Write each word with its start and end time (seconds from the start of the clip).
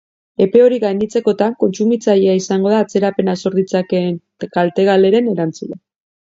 Epe 0.43 0.61
hori 0.67 0.77
gainditzekotan, 0.83 1.53
kontsumitzailea 1.63 2.37
izango 2.39 2.71
da 2.77 2.79
atzerapenak 2.85 3.43
sor 3.43 3.59
ditzakeen 3.59 4.19
kalte-galeren 4.57 5.31
erantzule. 5.37 5.81